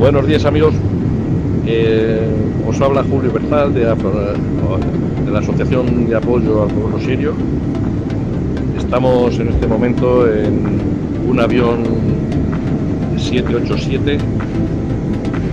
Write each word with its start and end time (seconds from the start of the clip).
Buenos 0.00 0.26
días 0.26 0.46
amigos. 0.46 0.74
Eh, 1.66 2.26
os 2.66 2.80
habla 2.80 3.04
Julio 3.04 3.30
Berzal 3.32 3.74
de, 3.74 3.80
de, 3.80 5.30
la 5.30 5.40
Asociación 5.40 6.08
de 6.08 6.16
Apoyo 6.16 6.62
al 6.62 6.70
Pueblo 6.70 6.98
Sirio. 6.98 7.34
Estamos 8.78 9.38
en 9.38 9.48
este 9.48 9.66
momento 9.66 10.26
en 10.26 10.80
un 11.28 11.38
avión 11.38 11.84
787 13.18 14.16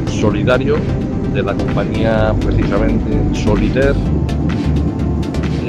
solidario 0.09 0.77
de 1.33 1.43
la 1.43 1.53
compañía 1.53 2.33
precisamente 2.39 3.37
Solitaire, 3.43 3.95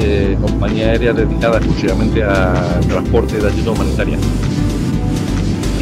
eh, 0.01 0.39
compañía 0.41 0.91
aérea 0.91 1.13
dedicada 1.13 1.59
exclusivamente 1.59 2.23
a 2.23 2.79
transporte 2.89 3.39
de 3.39 3.49
ayuda 3.49 3.73
humanitaria. 3.73 4.19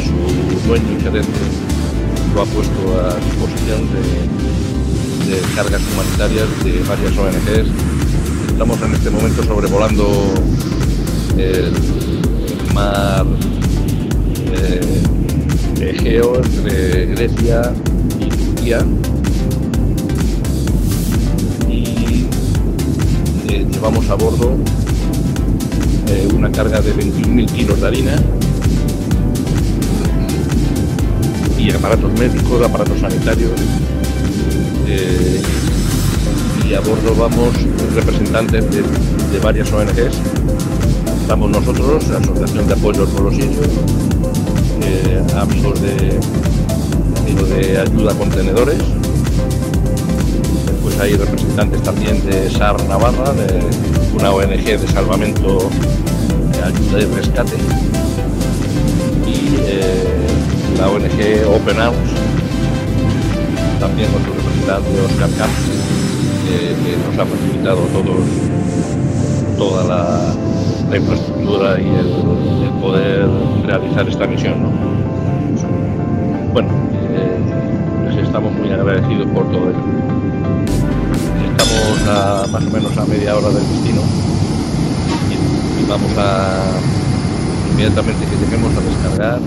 Su 0.03 0.67
dueño 0.67 0.97
y 0.97 1.01
gerente 1.03 1.76
lo 2.37 2.43
ha 2.43 2.45
puesto 2.45 3.01
a 3.01 3.15
disposición 3.15 3.81
de, 5.25 5.41
cargas 5.55 5.81
humanitarias 5.91 6.47
de 6.63 6.83
varias 6.83 7.17
ONGs. 7.17 7.71
Estamos 8.51 8.79
en 8.83 8.93
este 8.93 9.09
momento 9.09 9.43
sobrevolando 9.43 10.33
el 11.35 11.73
mar 12.75 13.25
eh, 14.53 15.03
Egeo 15.81 16.35
entre 16.35 17.07
Grecia 17.07 17.73
y 18.19 18.29
Turquía 18.29 18.85
llevamos 23.71 24.09
a 24.09 24.15
bordo 24.15 24.57
eh, 26.07 26.27
una 26.35 26.51
carga 26.51 26.81
de 26.81 26.93
21.000 26.93 27.51
kilos 27.51 27.81
de 27.81 27.87
harina 27.87 28.15
aparatos 31.87 32.19
médicos, 32.19 32.65
aparatos 32.65 32.99
sanitarios. 32.99 33.51
Eh, 34.87 35.41
y 36.67 36.73
a 36.73 36.81
bordo 36.81 37.15
vamos 37.17 37.53
representantes 37.95 38.65
de, 38.71 39.39
varias 39.39 39.71
ONGs. 39.71 40.19
Estamos 41.21 41.49
nosotros, 41.49 42.05
la 42.09 42.17
Asociación 42.17 42.67
de 42.67 42.73
Apoyo 42.73 43.03
al 43.03 43.07
Pueblo 43.07 43.31
Sirio, 43.31 43.61
eh, 44.81 45.23
de 45.81 46.17
de 47.55 47.77
Ayuda 47.79 48.13
Contenedores, 48.15 48.79
pues 50.83 50.99
hay 50.99 51.13
representantes 51.15 51.81
también 51.83 52.25
de 52.25 52.49
SAR 52.49 52.83
Navarra, 52.89 53.31
de 53.31 53.61
una 54.13 54.31
ONG 54.31 54.65
de 54.65 54.87
salvamento, 54.87 55.69
de 56.51 56.63
ayuda 56.63 56.99
y 56.99 57.05
rescate, 57.15 57.55
y 59.25 59.55
eh, 59.67 60.26
la 60.77 60.89
ONG 60.89 61.47
Open 61.47 61.79
Arms, 61.79 61.97
también 63.79 64.11
con 64.11 64.23
su 64.23 64.31
representante 64.31 65.01
Oscar 65.01 65.29
Camps, 65.37 65.77
que 66.45 66.97
nos 66.97 67.17
ha 67.17 67.25
facilitado 67.25 67.81
todos, 67.93 68.21
toda 69.57 69.83
la, 69.83 70.95
infraestructura 70.95 71.81
y 71.81 71.87
el, 71.87 72.69
poder 72.81 73.27
realizar 73.65 74.07
esta 74.07 74.27
misión. 74.27 74.55
Bueno, 76.53 76.69
eh, 76.93 78.09
les 78.09 78.25
estamos 78.25 78.53
muy 78.53 78.69
agradecidos 78.69 79.27
por 79.31 79.49
todo 79.51 79.69
ello. 79.69 79.97
A 82.09 82.45
más 82.51 82.63
o 82.65 82.69
menos 82.69 82.97
a 82.97 83.05
media 83.05 83.35
hora 83.35 83.49
del 83.49 83.67
destino 83.67 84.01
y, 85.29 85.89
vamos 85.89 86.11
a 86.17 86.55
inmediatamente 87.73 88.25
que 88.25 88.45
lleguemos 88.45 88.71
a 88.77 88.81
descargar 88.81 89.39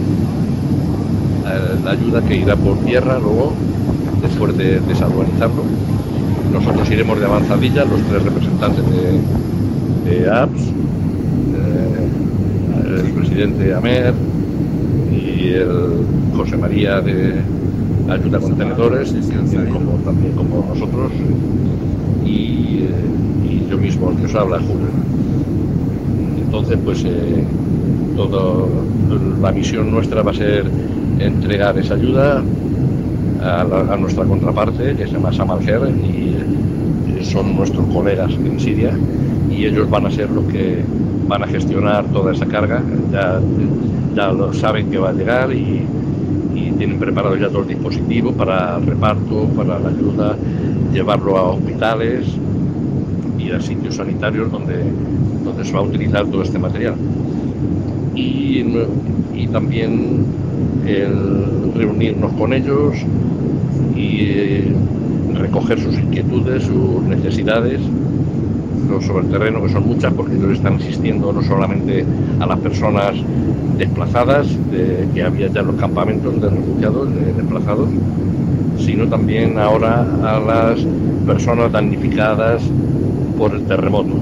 eh, 1.52 1.78
la 1.84 1.90
ayuda 1.92 2.22
que 2.22 2.36
irá 2.36 2.56
por 2.56 2.78
tierra 2.80 3.18
luego 3.18 3.52
después 4.22 4.56
de 4.56 4.80
desalbanizarlo. 4.80 5.62
Nosotros 6.52 6.90
iremos 6.90 7.18
de 7.18 7.26
avanzadilla, 7.26 7.84
los 7.84 8.00
tres 8.02 8.22
representantes 8.22 8.84
de, 8.90 10.10
de 10.10 10.30
APS, 10.30 10.60
eh, 11.54 13.02
el 13.04 13.12
presidente 13.12 13.74
Amer 13.74 14.14
y 15.12 15.48
el 15.50 16.04
José 16.36 16.56
María 16.56 17.00
de 17.00 17.40
Ayuda 18.08 18.40
Contenedores, 18.40 19.14
como, 19.72 19.92
también 20.04 20.32
como 20.32 20.66
nosotros, 20.68 21.12
y, 22.24 22.86
yo 23.70 23.78
mismo, 23.78 24.16
que 24.16 24.26
os 24.26 24.34
habla, 24.34 24.58
Julio. 24.58 24.88
Entonces, 26.44 26.78
pues 26.84 27.04
eh, 27.04 27.44
toda 28.16 28.66
la 29.40 29.52
misión 29.52 29.90
nuestra 29.90 30.22
va 30.22 30.32
a 30.32 30.34
ser 30.34 30.66
entregar 31.20 31.78
esa 31.78 31.94
ayuda 31.94 32.42
a, 33.42 33.96
nuestra 33.96 34.24
contraparte, 34.24 34.94
que 34.96 35.06
se 35.06 35.12
llama 35.12 35.32
Samalger, 35.32 35.82
y 35.88 37.24
son 37.24 37.56
nuestros 37.56 37.86
colegas 37.86 38.32
en 38.32 38.58
Siria, 38.58 38.92
y 39.50 39.66
ellos 39.66 39.88
van 39.88 40.06
a 40.06 40.10
ser 40.10 40.30
los 40.30 40.44
que 40.44 40.82
van 41.28 41.42
a 41.42 41.46
gestionar 41.46 42.04
toda 42.06 42.32
esa 42.32 42.46
carga. 42.46 42.82
Ya, 43.12 43.40
ya 44.14 44.32
lo 44.32 44.52
saben 44.52 44.90
que 44.90 44.98
va 44.98 45.10
a 45.10 45.12
llegar 45.12 45.52
y, 45.52 45.86
y 46.54 46.72
tienen 46.72 46.98
preparado 46.98 47.36
ya 47.36 47.48
todo 47.48 47.62
el 47.62 47.68
dispositivo 47.68 48.32
para 48.32 48.76
el 48.76 48.86
reparto, 48.86 49.48
para 49.56 49.78
la 49.78 49.88
ayuda 49.88 50.36
llevarlo 50.92 51.36
a 51.36 51.42
hospitales 51.50 52.26
y 53.38 53.50
a 53.50 53.60
sitios 53.60 53.96
sanitarios 53.96 54.50
donde, 54.50 54.82
donde 55.44 55.64
se 55.64 55.72
va 55.72 55.80
a 55.80 55.82
utilizar 55.82 56.26
todo 56.26 56.42
este 56.42 56.58
material. 56.58 56.94
Y, 58.14 58.64
también 59.52 60.26
el 60.86 61.72
reunirnos 61.74 62.32
con 62.34 62.52
ellos 62.52 62.94
y 63.96 64.62
recoger 65.34 65.80
sus 65.80 65.98
inquietudes, 65.98 66.62
sus 66.64 67.02
necesidades 67.02 67.80
sobre 69.00 69.26
el 69.26 69.32
terreno, 69.32 69.62
que 69.62 69.68
son 69.68 69.86
muchas, 69.86 70.12
porque 70.12 70.34
ellos 70.34 70.52
están 70.52 70.74
asistiendo 70.74 71.32
no 71.32 71.42
solamente 71.42 72.04
a 72.40 72.46
las 72.46 72.58
personas 72.58 73.14
desplazadas, 73.78 74.46
que 75.14 75.22
había 75.22 75.48
ya 75.48 75.62
los 75.62 75.76
campamentos 75.76 76.40
de 76.40 76.50
refugiados 76.50 77.08
desplazados, 77.36 77.88
sino 78.78 79.06
también 79.08 79.58
ahora 79.58 80.06
a 80.22 80.40
las 80.40 80.80
personas 81.26 81.70
damnificadas 81.72 82.62
por 83.38 83.54
el 83.54 83.62
terremoto, 83.62 84.14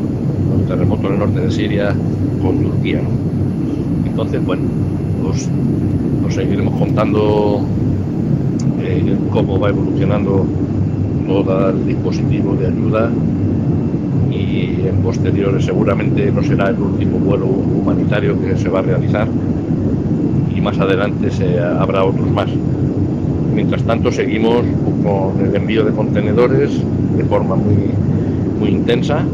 el 0.60 0.66
terremoto 0.66 1.06
en 1.09 1.12
el 1.15 1.19
norte 1.19 1.41
de 1.41 1.50
Siria 1.50 1.94
con 2.43 2.62
Turquía. 2.62 3.00
Entonces, 4.18 4.44
bueno, 4.44 4.62
os, 5.30 6.34
seguiremos 6.34 6.74
contando 6.74 7.60
eh, 8.82 9.16
cómo 9.30 9.60
va 9.60 9.68
evolucionando 9.68 10.44
todo 11.28 11.70
el 11.70 11.86
dispositivo 11.86 12.56
de 12.56 12.66
ayuda 12.66 13.12
y 14.28 14.88
en 14.88 14.96
posteriores 15.04 15.66
seguramente 15.66 16.32
no 16.32 16.42
será 16.42 16.70
el 16.70 16.80
último 16.80 17.20
vuelo 17.20 17.46
humanitario 17.46 18.36
que 18.40 18.56
se 18.56 18.68
va 18.68 18.80
a 18.80 18.82
realizar 18.82 19.28
y 20.52 20.60
más 20.60 20.76
adelante 20.80 21.28
habrá 21.78 22.04
otros 22.04 22.28
más. 22.28 22.48
Mientras 23.54 23.84
tanto, 23.84 24.10
seguimos 24.10 24.64
con 25.04 25.46
el 25.46 25.54
envío 25.54 25.84
de 25.84 25.92
contenedores 25.92 26.72
de 27.16 27.24
forma 27.24 27.54
muy, 27.54 27.92
muy 28.58 28.70
intensa. 28.70 29.24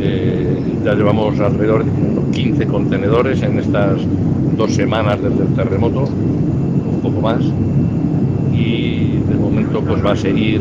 Eh, 0.00 0.45
ya 0.86 0.94
llevamos 0.94 1.40
alrededor 1.40 1.84
de 1.84 1.90
unos 1.90 2.26
15 2.26 2.64
contenedores 2.68 3.42
en 3.42 3.58
estas 3.58 3.98
dos 4.56 4.72
semanas 4.72 5.20
desde 5.20 5.42
el 5.42 5.52
terremoto, 5.52 6.04
un 6.04 7.00
poco 7.02 7.20
más. 7.20 7.42
Y 8.54 9.18
de 9.28 9.34
momento 9.34 9.80
pues 9.80 10.04
va 10.06 10.12
a 10.12 10.16
seguir, 10.16 10.60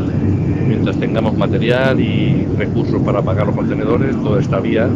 mientras 0.68 0.98
tengamos 0.98 1.38
material 1.38 2.00
y 2.00 2.48
recursos 2.58 3.00
para 3.04 3.22
pagar 3.22 3.46
los 3.46 3.56
contenedores, 3.56 4.16
toda 4.24 4.42
esta 4.42 4.60
vía 4.60 4.90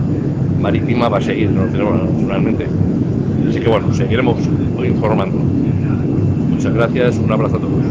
marítima 0.60 1.10
va 1.10 1.20
a 1.20 1.22
seguir 1.22 1.52
naturalmente. 1.52 2.66
Así 3.48 3.60
que 3.60 3.70
bueno, 3.70 3.94
seguiremos 3.94 4.38
informando. 4.84 5.38
Muchas 6.50 6.74
gracias, 6.74 7.20
un 7.20 7.32
abrazo 7.32 7.58
a 7.58 7.60
todos. 7.60 7.86